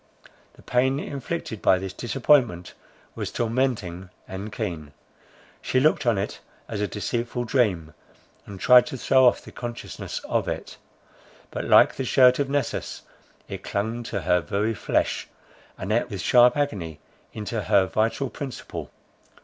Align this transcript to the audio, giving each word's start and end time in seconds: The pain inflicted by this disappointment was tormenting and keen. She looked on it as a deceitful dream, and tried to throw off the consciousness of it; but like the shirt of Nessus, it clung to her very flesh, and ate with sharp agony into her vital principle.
The 0.53 0.63
pain 0.63 0.99
inflicted 0.99 1.61
by 1.61 1.77
this 1.77 1.93
disappointment 1.93 2.73
was 3.13 3.31
tormenting 3.31 4.09
and 4.27 4.51
keen. 4.51 4.93
She 5.61 5.79
looked 5.79 6.07
on 6.07 6.17
it 6.17 6.39
as 6.67 6.81
a 6.81 6.87
deceitful 6.87 7.43
dream, 7.43 7.93
and 8.47 8.59
tried 8.59 8.87
to 8.87 8.97
throw 8.97 9.27
off 9.27 9.43
the 9.45 9.51
consciousness 9.51 10.17
of 10.21 10.47
it; 10.47 10.77
but 11.51 11.65
like 11.65 11.97
the 11.97 12.03
shirt 12.03 12.39
of 12.39 12.49
Nessus, 12.49 13.03
it 13.47 13.61
clung 13.61 14.01
to 14.05 14.21
her 14.21 14.39
very 14.39 14.73
flesh, 14.73 15.27
and 15.77 15.91
ate 15.91 16.09
with 16.09 16.21
sharp 16.21 16.57
agony 16.57 16.99
into 17.31 17.61
her 17.65 17.85
vital 17.85 18.31
principle. 18.31 18.89